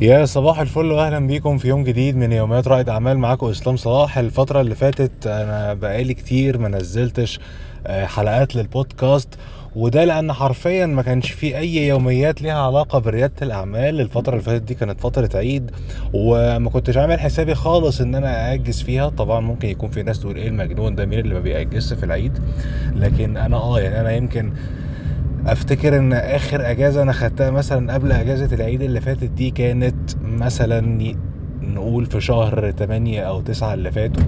يا 0.00 0.24
صباح 0.24 0.60
الفل 0.60 0.92
واهلا 0.92 1.26
بيكم 1.26 1.58
في 1.58 1.68
يوم 1.68 1.84
جديد 1.84 2.16
من 2.16 2.32
يوميات 2.32 2.68
رائد 2.68 2.88
أعمال. 2.88 3.18
معاكم 3.18 3.46
إسلام 3.46 3.76
صلاح. 3.76 4.18
الفترة 4.18 4.60
اللي 4.60 4.74
فاتت 4.74 5.26
أنا 5.26 5.74
بقالي 5.74 6.14
كتير 6.14 6.58
ما 6.58 6.68
نزلتش 6.68 7.40
آه، 7.86 8.06
حلقات 8.06 8.56
للبودكاست 8.56 9.28
وده 9.76 10.04
لأن 10.04 10.32
حرفيا 10.32 10.86
ما 10.86 11.02
كانش 11.02 11.30
في 11.30 11.58
أي 11.58 11.86
يوميات 11.88 12.42
ليها 12.42 12.58
علاقة 12.62 12.98
بريادة 12.98 13.32
الأعمال. 13.42 14.00
الفترة 14.00 14.32
اللي 14.32 14.42
فاتت 14.44 14.62
دي 14.64 14.74
كانت 14.74 15.00
فترة 15.00 15.30
عيد 15.34 15.70
وما 16.12 16.70
كنتش 16.70 16.96
عامل 16.96 17.20
حسابي 17.20 17.54
خالص 17.54 18.00
إن 18.00 18.14
أنا 18.14 18.52
اجز 18.52 18.82
فيها. 18.82 19.08
طبعا 19.08 19.40
ممكن 19.40 19.68
يكون 19.68 19.90
في 19.90 20.02
ناس 20.02 20.20
تقول 20.20 20.36
إيه 20.36 20.48
المجنون 20.48 20.94
ده؟ 20.94 21.06
مين 21.06 21.18
اللي 21.18 21.34
ما 21.34 21.40
بيأجزش 21.40 21.92
في 21.92 22.04
العيد؟ 22.04 22.38
لكن 22.94 23.36
أنا 23.36 23.56
آه 23.56 23.80
يعني 23.80 24.00
أنا 24.00 24.12
يمكن 24.12 24.52
أفتكر 25.46 25.96
إن 25.98 26.12
آخر 26.12 26.70
أجازة 26.70 27.02
أنا 27.02 27.12
خدتها 27.12 27.50
مثلا 27.50 27.94
قبل 27.94 28.12
أجازة 28.12 28.54
العيد 28.54 28.82
اللي 28.82 29.00
فاتت 29.00 29.24
دي 29.24 29.50
كانت 29.50 29.94
مثلا 30.22 31.14
نقول 31.62 32.06
في 32.06 32.20
شهر 32.20 32.70
8 32.70 33.20
أو 33.22 33.40
9 33.40 33.74
اللي 33.74 33.92
فاتوا. 33.92 34.22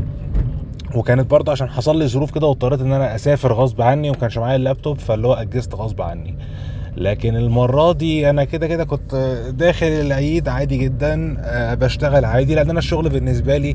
وكانت 0.95 1.31
برضه 1.31 1.53
عشان 1.53 1.69
حصل 1.69 1.99
لي 1.99 2.09
ظروف 2.09 2.31
كده 2.35 2.47
واضطريت 2.47 2.81
إن 2.81 2.93
أنا 2.93 3.15
أسافر 3.15 3.53
غصب 3.53 3.83
عني 3.83 4.11
وكانش 4.11 4.39
معايا 4.39 4.57
اللابتوب 4.57 4.99
فاللي 4.99 5.27
هو 5.29 5.33
أجزت 5.35 5.75
غصب 5.75 6.03
عني. 6.03 6.35
لكن 6.97 7.37
المرة 7.37 7.93
دي 7.93 8.31
أنا 8.31 8.45
كده 8.45 8.67
كده 8.67 8.85
كنت 8.85 9.15
داخل 9.51 9.87
العيد 9.87 10.49
عادي 10.49 10.77
جدا 10.79 11.37
آه، 11.41 11.75
بشتغل 11.75 12.25
عادي 12.25 12.55
لأن 12.55 12.71
أنا 12.71 12.79
الشغل 12.79 13.09
بالنسبة 13.09 13.57
لي 13.57 13.75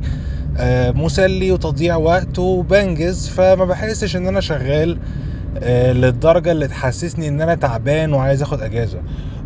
آه، 0.56 0.90
مسلي 0.90 1.52
وتضييع 1.52 1.96
وقت 1.96 2.38
وبنجز 2.38 3.28
فما 3.28 3.64
بحسش 3.64 4.16
إن 4.16 4.26
أنا 4.26 4.40
شغال. 4.40 4.98
للدرجة 5.92 6.52
اللي 6.52 6.68
تحسسني 6.68 7.28
إن 7.28 7.40
أنا 7.40 7.54
تعبان 7.54 8.12
وعايز 8.12 8.42
آخد 8.42 8.60
أجازة. 8.62 8.98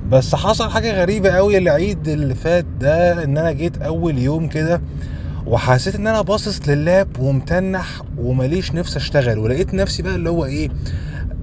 بس 0.08 0.34
حصل 0.34 0.70
حاجة 0.70 1.00
غريبة 1.00 1.30
قوي 1.30 1.58
العيد 1.58 2.08
اللي 2.08 2.34
فات 2.34 2.64
ده 2.80 3.24
إن 3.24 3.38
أنا 3.38 3.52
جيت 3.52 3.82
أول 3.82 4.18
يوم 4.18 4.48
كده 4.48 4.80
وحسيت 5.46 5.94
إن 5.94 6.06
أنا 6.06 6.20
باصص 6.22 6.68
لل 6.68 6.84
lap 6.84 7.08
ومتنح 7.18 8.02
ومليش 8.18 8.74
نفس 8.74 8.96
أشتغل. 8.96 9.38
ولقيت 9.38 9.74
نفسي 9.74 10.02
بقى 10.02 10.14
اللي 10.14 10.30
هو 10.30 10.44
إيه 10.44 10.68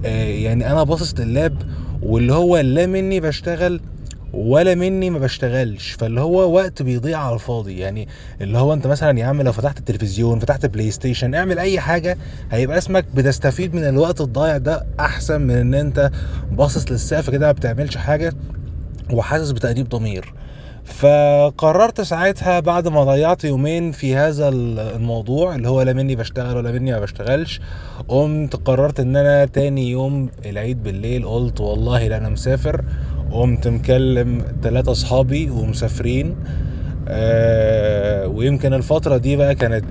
آه 0.04 0.24
يعني 0.28 0.70
أنا 0.72 0.82
باصص 0.82 1.14
لل 1.20 1.37
lap 1.37 1.62
واللي 2.02 2.32
هو 2.32 2.56
لا 2.56 2.86
مني 2.86 3.20
بشتغل 3.20 3.80
ولا 4.32 4.74
مني 4.74 5.10
ما 5.10 5.18
بشتغلش. 5.18 5.90
فاللي 5.92 6.20
هو 6.20 6.54
وقت 6.54 6.82
بيضيع 6.82 7.18
على 7.18 7.34
الفاضي. 7.34 7.78
يعني 7.78 8.08
اللي 8.40 8.58
هو 8.58 8.72
انت 8.72 8.86
مثلا 8.86 9.18
يا 9.18 9.24
عم 9.24 9.42
لو 9.42 9.52
فتحت 9.52 9.78
التلفزيون 9.78 10.38
فتحت 10.38 10.66
PlayStation 10.66 11.34
اعمل 11.34 11.58
أي 11.58 11.80
حاجة 11.80 12.18
هيبقى 12.50 12.78
اسمك 12.78 13.04
بتستفيد 13.14 13.74
من 13.74 13.88
الوقت 13.88 14.20
الضايع 14.20 14.56
ده 14.56 14.86
أحسن 15.00 15.40
من 15.40 15.50
إن 15.56 15.74
أنت 15.74 16.10
باصص 16.52 16.90
للسقف 16.90 17.30
كده 17.30 17.46
ما 17.46 17.52
بتعملش 17.52 17.96
حاجة 17.96 18.32
وحاسس 19.12 19.50
بتأنيب 19.50 19.88
ضمير. 19.88 20.34
فقررت 20.84 22.00
ساعتها 22.00 22.60
بعد 22.60 22.88
ما 22.88 23.04
ضيعت 23.04 23.44
يومين 23.44 23.92
في 23.92 24.16
هذا 24.16 24.48
الموضوع 24.48 25.54
اللي 25.54 25.68
هو 25.68 25.82
لا 25.82 25.92
مني 25.92 26.16
بشتغل 26.16 26.56
ولا 26.56 26.72
مني 26.72 26.92
ما 26.92 27.00
بشتغلش 27.00 27.60
قمت 28.08 28.56
قررت 28.56 29.00
إن 29.00 29.16
أنا 29.16 29.44
تاني 29.44 29.90
يوم 29.90 30.28
العيد 30.46 30.82
بالليل 30.82 31.26
قلت 31.26 31.60
والله 31.60 32.08
لا 32.08 32.16
أنا 32.16 32.28
مسافر 32.28 32.84
قمت 33.30 33.68
مكلم 33.68 34.42
ثلاثة 34.62 34.92
أصحابي 34.92 35.50
ومسافرين 35.50 36.36
آه 37.08 38.28
ويمكن 38.28 38.74
الفترة 38.74 39.16
دي 39.16 39.36
بقى 39.36 39.54
كانت 39.54 39.84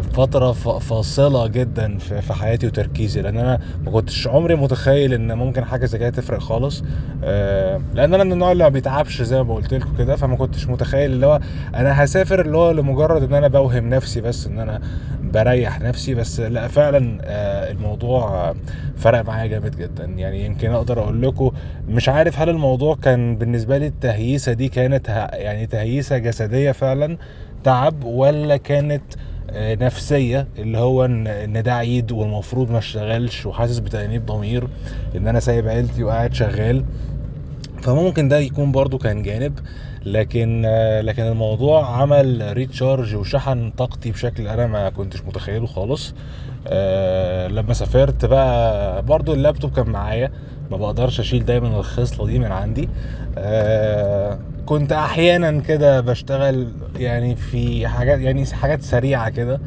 فترة 0.00 0.52
ف- 0.52 0.68
فاصلة 0.68 1.46
جدا 1.46 1.98
في 1.98 2.34
حياتي 2.34 2.66
وتركيزي 2.66 3.22
لأن 3.22 3.38
أنا 3.38 3.58
ما 3.86 3.90
كنتش 3.92 4.26
عمري 4.26 4.54
متخيل 4.54 5.14
إن 5.14 5.32
ممكن 5.38 5.64
حاجة 5.64 5.86
زي 5.86 5.98
كده 5.98 6.10
تفرق 6.10 6.38
خالص. 6.38 6.82
آه، 7.24 7.80
لأن 7.94 8.14
أنا 8.14 8.24
من 8.24 8.32
النوع 8.32 8.52
اللي 8.52 8.64
ما 8.64 8.68
بيتعبش 8.68 9.22
زي 9.22 9.42
ما 9.42 9.54
قلت 9.54 9.74
لكم 9.74 9.96
كده 9.98 10.16
فما 10.16 10.36
كنتش 10.36 10.68
متخيل 10.68 11.10
اللي 11.12 11.26
هو 11.26 11.40
أنا 11.74 12.04
هسافر 12.04 12.40
اللي 12.40 12.56
هو 12.56 12.70
لمجرد 12.70 13.22
إن 13.22 13.34
أنا 13.34 13.48
بوهم 13.48 13.88
نفسي 13.88 14.20
بس 14.20 14.46
إن 14.46 14.58
أنا 14.58 14.80
بريح 15.22 15.80
نفسي 15.80 16.14
بس. 16.14 16.40
لا 16.40 16.68
فعلا 16.68 17.18
آه، 17.24 17.70
الموضوع 17.70 18.28
آه، 18.50 18.54
فرق 18.96 19.24
معايا 19.24 19.46
جامد 19.46 19.76
جدا. 19.76 20.04
يعني 20.04 20.44
يمكن 20.46 20.70
أقدر 20.70 21.00
أقول 21.02 21.22
لكم 21.22 21.50
مش 21.88 22.08
عارف 22.08 22.38
هل 22.40 22.48
الموضوع 22.48 22.94
كان 22.94 23.36
بالنسبة 23.36 23.78
لي 23.78 23.86
التهييسة 23.86 24.52
دي 24.52 24.68
كانت 24.68 25.08
يعني 25.32 25.66
تهييسة 25.66 26.18
جسدية 26.18 26.72
فعلا 26.72 27.16
تعب 27.64 28.04
ولا 28.04 28.56
كانت 28.56 29.02
آه، 29.14 29.31
نفسية 29.54 30.46
اللي 30.58 30.78
هو 30.78 31.04
إن 31.04 31.62
ده 31.62 31.74
عيد 31.74 32.12
والمفروض 32.12 32.70
ما 32.70 32.78
اشتغلش 32.78 33.46
وحاسس 33.46 33.78
بتأنيب 33.78 34.26
ضمير 34.26 34.68
إن 35.16 35.28
أنا 35.28 35.40
سايب 35.40 35.68
عيلتي 35.68 36.04
وقاعد 36.04 36.34
شغال. 36.34 36.84
فممكن 37.82 38.28
ده 38.28 38.38
يكون 38.38 38.72
برضو 38.72 38.98
كان 38.98 39.22
جانب 39.22 39.58
لكن 40.06 40.62
لكن 41.02 41.22
الموضوع 41.22 41.96
عمل 42.02 42.52
ريتشارج 42.52 43.14
وشحن 43.14 43.70
طاقتي 43.70 44.10
بشكل 44.10 44.48
أنا 44.48 44.66
ما 44.66 44.88
كنتش 44.90 45.22
متخيله 45.22 45.66
خالص. 45.66 46.14
آه، 46.66 47.48
لما 47.48 47.74
سافرت 47.74 48.24
بقى 48.24 49.02
برضو 49.02 49.32
اللابتوب 49.34 49.72
كان 49.72 49.90
معايا 49.90 50.30
ما 50.70 50.76
بقدرش 50.76 51.20
أشيل 51.20 51.44
دايما 51.44 51.68
الخصلة 51.78 52.26
دي 52.26 52.38
من 52.38 52.52
عندي. 52.52 52.88
آه، 53.38 54.38
كنت 54.66 54.92
أحيانا 54.92 55.60
كده 55.60 56.00
بشتغل 56.00 56.72
يعني 56.96 57.36
في 57.36 57.88
حاجات 57.88 58.20
يعني 58.20 58.46
حاجات 58.46 58.82
سريعة 58.82 59.30
كده 59.30 59.60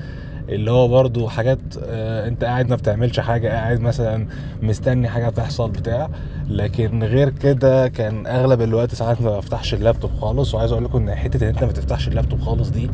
اللي 0.50 0.72
هو 0.72 0.88
برضو 0.88 1.28
حاجات 1.28 1.60
آه، 1.84 2.28
أنت 2.28 2.44
قاعد 2.44 2.70
ما 2.70 2.76
بتعملش 2.76 3.20
حاجة 3.20 3.50
قاعد 3.50 3.80
مثلا 3.80 4.28
مستني 4.62 5.10
حاجة 5.10 5.30
تحصل 5.30 5.72
بتاع. 5.72 6.10
لكن 6.50 7.04
غير 7.04 7.30
كده 7.30 7.88
كان 7.88 8.28
أغلب 8.28 8.62
الوقت 8.62 8.96
ساعات 8.96 9.22
ما 9.22 9.38
بفتحش 9.38 9.74
اللابتوب 9.74 10.12
خالص. 10.14 10.56
وعايز 10.56 10.72
أقول 10.72 10.84
لكم 10.86 10.98
إن 11.10 11.16
حتة 11.16 11.44
إن 11.44 11.48
أنت 11.50 11.64
ما 11.64 11.72
تفتحش 11.72 12.08
اللابتوب 12.08 12.40
خالص 12.42 12.70
دي 12.70 12.90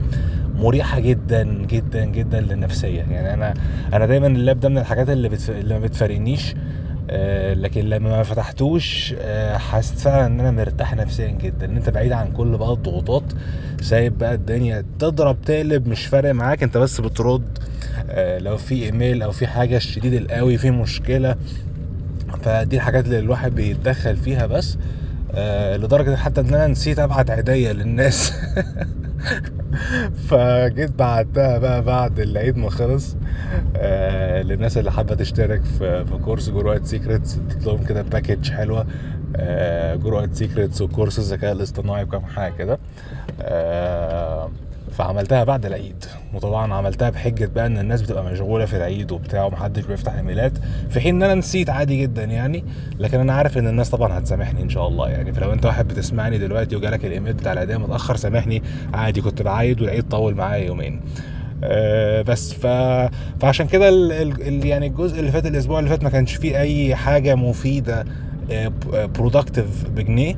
مريحة 0.56 1.00
جدا 1.00 1.44
جدا 1.44 2.06
جدا 2.06 2.42
للنفسيه 2.42 3.00
يعني 3.02 3.34
أنا 3.34 3.54
أنا 3.94 4.06
دايما 4.06 4.28
اللاب 4.28 4.60
ده 4.60 4.70
من 4.70 4.78
الحاجات 4.78 5.10
اللي 5.10 5.30
بتف... 5.30 5.50
اللي 5.50 5.74
ما 5.74 5.80
بتفارقنيش. 5.80 6.56
آه، 7.12 7.54
لكن 7.54 7.82
لما 7.82 8.10
ما 8.10 8.24
فتحتوش 8.24 9.16
آه، 9.20 9.58
حسيت 9.58 10.00
فعلا 10.00 10.26
إن 10.26 10.40
أنا 10.40 10.52
مرتاح 10.52 10.96
نفسيا 10.96 11.28
جدا 11.32 11.66
إن 11.66 11.76
أنت 11.78 11.90
بعيد 11.90 12.12
عن 12.12 12.32
كل 12.32 12.58
بقى 12.58 12.74
الضغوطات 12.74 13.24
سايب 13.82 14.18
بقى 14.18 14.34
الدنيا 14.34 14.86
تضرب 15.00 15.42
تقلب 15.42 15.88
مش 15.88 16.06
فارق 16.06 16.32
معاك 16.32 16.64
أنت 16.64 16.78
بس 16.78 17.02
بترد 17.02 17.58
آه، 18.10 18.40
لو 18.40 18.58
في 18.58 18.86
إيميل 18.86 19.22
أو 19.24 19.32
في 19.32 19.48
حاجة 19.48 19.78
شديد 19.78 20.14
القوي 20.14 20.58
في 20.58 20.72
مشكلة 20.72 21.36
فدي 22.44 22.76
الحاجات 22.76 23.06
اللي 23.06 23.20
الواحد 23.20 23.56
بيتدخل 23.56 24.18
فيها 24.18 24.46
بس 24.48 24.78
لدرجة 25.78 26.16
حتى 26.16 26.42
إن 26.42 26.48
أنا 26.54 26.68
نسيت 26.68 27.00
أبعت 27.00 27.30
عيدية 27.32 27.72
للناس. 27.72 28.34
فجيت 30.14 30.92
بعتها 30.92 31.58
بقى 31.60 31.82
بعد 31.84 32.20
العيد 32.20 32.58
ما 32.58 32.70
خلص 32.70 33.18
آه 33.76 34.42
للناس 34.42 34.78
اللي 34.78 34.92
حابة 34.92 35.16
تشترك 35.16 35.66
في, 35.66 36.06
في 36.06 36.18
كورس 36.18 36.50
Growth 36.50 36.86
Secrets 36.86 37.38
اديت 37.38 37.66
لهم 37.68 37.84
كده 37.84 38.02
package 38.02 38.50
حلوة 38.52 38.88
آه 39.36 39.96
Growth 39.96 40.36
Secrets 40.36 40.82
وكورس 40.82 41.20
الذكاء 41.20 41.52
الاصطناعي 41.54 42.04
وكام 42.04 42.26
حاجة 42.26 42.54
كده 42.54 42.80
آه 43.42 44.52
فعملتها 45.02 45.44
بعد 45.44 45.66
العيد. 45.66 46.06
وطبعا 46.34 46.74
عملتها 46.74 47.10
بحجة 47.10 47.50
بقى 47.56 47.66
إن 47.66 47.78
الناس 47.78 48.02
بتبقى 48.02 48.24
مشغولة 48.24 48.66
في 48.66 48.78
العيد 48.78 49.12
وبتاع 49.12 49.44
ومحدش 49.44 49.86
بيفتح 49.86 50.14
إيميلات 50.14 50.52
في 50.90 51.00
حين 51.00 51.16
إن 51.16 51.24
أنا 51.24 51.36
نسيت 51.36 51.70
عادي 51.70 52.02
جدا 52.02 52.24
يعني 52.24 52.64
لكن 53.00 53.20
أنا 53.20 53.34
عارف 53.34 53.58
إن 53.58 53.68
الناس 53.68 53.90
طبعا 53.90 54.18
هتسامحني 54.20 54.62
إن 54.62 54.70
شاء 54.70 54.88
الله 54.88 55.10
يعني. 55.10 55.34
فلو 55.34 55.54
أنت 55.54 55.66
واحد 55.66 55.88
بتسمعني 55.88 56.38
دلوقتي 56.38 56.76
وجالك 56.76 57.06
الإيميل 57.06 57.34
بتاع 57.34 57.54
العيدية 57.54 57.78
متأخر 57.78 58.16
سامحني. 58.16 58.64
عادي 58.94 59.22
كنت 59.22 59.42
بعايد 59.42 59.82
والعيد 59.82 60.08
طول 60.10 60.36
معايا 60.36 60.66
يومين. 60.66 61.02
آه، 61.64 62.22
بس 62.22 62.54
ف... 62.54 62.68
فعشان 63.40 63.68
كده. 63.68 63.90
ال... 63.90 64.12
ال- 64.48 64.66
يعني 64.66 64.88
الجزء 64.88 65.20
اللي 65.20 65.32
فات 65.32 65.46
الأسبوع 65.46 65.80
اللي 65.80 65.90
فات 65.90 66.04
ما 66.04 66.10
كانش 66.10 66.36
فيه 66.36 66.60
أي 66.60 66.96
حاجة 66.96 67.36
مفيدة 67.36 68.06
برودكتيف 68.94 69.90
بجنيه 69.90 70.36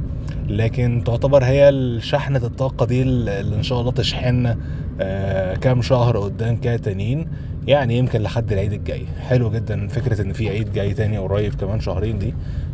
لكن 0.49 1.03
تعتبر 1.05 1.43
هي 1.43 1.71
شحنة 2.01 2.45
الطاقة 2.45 2.85
دي 2.85 3.01
اللي 3.01 3.55
إن 3.55 3.63
شاء 3.63 3.79
الله 3.79 3.91
تشحننا 3.91 4.57
آه، 5.01 5.55
كام 5.55 5.81
شهر 5.81 6.17
قدام 6.17 6.57
كده 6.57 6.77
تانيين 6.77 7.27
يعني 7.67 7.97
يمكن 7.97 8.21
لحد 8.21 8.51
العيد 8.51 8.73
الجاي. 8.73 9.05
حلو 9.27 9.51
جدا 9.51 9.87
فكرة 9.87 10.21
إن 10.21 10.33
في 10.33 10.49
عيد 10.49 10.73
جاي 10.73 10.93
تاني 10.93 11.17
قريب 11.17 11.55
كمان 11.55 11.79
شهرين 11.79 12.19
دي. 12.19 12.33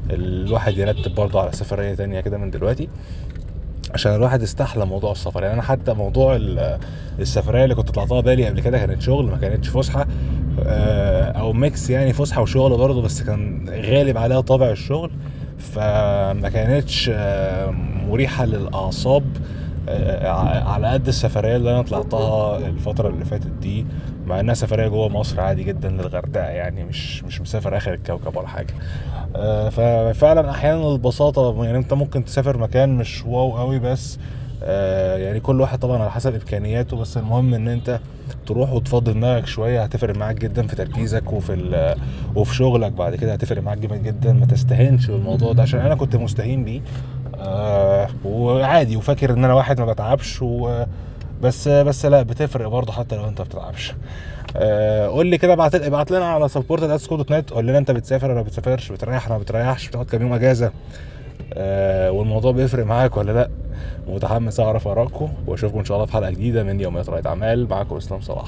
الواحد 0.10 0.78
يرتب 0.78 1.16
برضه 1.16 1.42
على 1.42 1.52
سفرية 1.52 1.94
تانية 1.94 2.20
كده 2.22 2.38
من 2.38 2.50
دلوقتي 2.52 2.90
عشان 3.94 4.16
الواحد 4.16 4.42
استحلى 4.42 4.86
موضوع 4.86 5.12
السفر. 5.12 5.42
يعني 5.42 5.54
أنا 5.54 5.62
حتى 5.62 5.94
موضوع 5.94 6.36
ال- 6.36 6.80
السفرية 7.20 7.64
اللي 7.64 7.76
كنت 7.76 7.92
طلعتها 7.92 8.22
بالي 8.22 8.46
قبل 8.46 8.60
كده 8.62 8.78
كانت 8.78 9.02
شغل 9.02 9.26
ما 9.26 9.38
كانتش 9.38 9.68
فسحة. 9.68 10.02
آه، 10.02 10.08
أو 11.36 11.54
ميكس 11.54 11.90
يعني 11.90 12.14
فسحة 12.14 12.42
وشغل 12.42 12.78
برضه 12.78 13.02
بس 13.02 13.24
كان 13.24 13.70
غالب 13.70 14.18
عليها 14.18 14.42
طابع 14.42 14.70
الشغل. 14.72 15.12
فما 15.58 16.50
كانتش 16.50 17.10
آه، 17.14 17.72
مريحة 17.72 18.46
للأعصاب 18.46 19.38
آه، 19.88 20.28
على 20.70 20.88
قد 20.94 21.08
السفرية 21.08 21.56
اللي 21.56 21.72
أنا 21.72 21.82
طلعتها 21.82 22.58
الفترة 22.70 23.10
اللي 23.10 23.26
فاتت 23.26 23.48
دي. 23.52 23.88
مع 24.26 24.40
إنها 24.40 24.54
سفرية 24.54 24.88
جوه 24.88 25.10
مصر 25.10 25.42
عادي 25.42 25.64
جدا 25.64 25.90
للغردقة 25.90 26.44
يعني 26.50 26.84
مش 26.84 27.24
مش 27.26 27.42
مسافر 27.42 27.78
آخر 27.78 27.94
الكوكب 27.94 28.36
ولا 28.38 28.48
حاجة. 28.48 28.76
آه، 29.36 29.70
ففعلا 29.70 30.52
أحيانا 30.52 30.90
البساطة 30.94 31.66
يعني 31.66 31.78
أنت 31.78 31.94
ممكن 31.94 32.24
تسافر 32.26 32.58
مكان 32.58 32.98
مش 32.98 33.26
واو 33.26 33.58
قوي 33.58 33.80
بس 33.80 34.18
آه، 34.18 34.49
يعني 34.62 35.40
كل 35.40 35.62
واحد 35.62 35.80
طبعا 35.80 36.02
على 36.02 36.12
حسب 36.12 36.34
إمكانياته 36.34 36.98
بس 36.98 37.18
المهم 37.18 37.54
إن 37.54 37.68
أنت 37.68 38.00
تروح 38.46 38.74
وتفضي 38.74 39.14
دماغك 39.14 39.48
شوية. 39.48 39.84
هتفرق 39.84 40.16
معاك 40.16 40.36
جدا 40.36 40.68
في 40.68 40.76
تركيزك 40.76 41.34
وفي 41.34 41.96
وفي 42.36 42.56
شغلك. 42.56 42.92
بعد 42.92 43.16
كده 43.16 43.34
هتفرق 43.34 43.64
معاك 43.64 43.78
جامد 43.78 44.04
جدا. 44.04 44.34
ما 44.34 44.46
تستهينش 44.46 45.08
بالموضوع 45.08 45.54
ده 45.54 45.62
عشان 45.62 45.80
أنا 45.80 45.96
كنت 45.96 46.16
مستهين 46.16 46.64
بيه. 46.64 46.82
آه 47.40 48.08
وعادي 48.26 48.98
وفاكر 48.98 49.34
إن 49.34 49.46
أنا 49.46 49.54
واحد 49.54 49.80
ما 49.80 49.86
بتعبش 49.86 50.42
و 50.42 50.84
بس 51.42 51.68
بس 51.68 52.06
لا 52.06 52.22
بتفرق 52.22 52.68
برضه 52.68 52.94
حتى 52.94 53.16
لو 53.16 53.28
أنت 53.28 53.42
ما 53.42 53.46
بتتعبش. 53.46 53.94
آه 54.56 55.08
قول 55.08 55.28
لي 55.28 55.38
كده 55.38 55.54
ابعت 55.54 55.76
ابعت 55.76 56.12
لنا 56.12 56.26
على 56.26 56.50
support@school.net 56.50 57.54
قول 57.54 57.68
لنا 57.68 57.78
أنت 57.78 57.92
بتسافر 57.92 58.28
ولا 58.28 58.36
ما 58.36 58.42
بتسافرش 58.42 58.92
بتريح 58.92 59.26
ولا 59.26 59.38
ما 59.38 59.44
بتريحش 59.44 59.88
بتاخد 59.88 60.06
كام 60.06 60.22
يوم 60.22 60.34
إجازة؟ 60.34 60.72
آه 61.54 62.12
والموضوع 62.12 62.52
بيفرق 62.52 62.86
معاك 62.86 63.18
ولا 63.18 63.32
لا؟ 63.32 63.50
متحمس 64.08 64.60
أعرف 64.60 64.88
آرائكم 64.88 65.30
وأشوفكم 65.48 65.80
إن 65.80 65.86
شاء 65.86 65.98
الله 65.98 66.06
في 66.06 66.14
حلقة 66.14 66.30
جديدة 66.32 66.64
من 66.64 66.80
يوميات 66.82 67.10
رائد 67.10 67.28
اعمال 67.28 67.70
معاكم 67.70 67.96
إسلام 67.96 68.22
صلاح. 68.22 68.48